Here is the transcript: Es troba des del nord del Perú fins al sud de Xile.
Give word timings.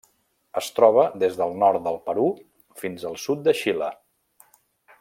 Es 0.61 0.69
troba 0.77 1.03
des 1.23 1.35
del 1.41 1.53
nord 1.63 1.83
del 1.89 1.99
Perú 2.07 2.25
fins 2.85 3.05
al 3.11 3.21
sud 3.27 3.45
de 3.49 3.55
Xile. 3.61 3.91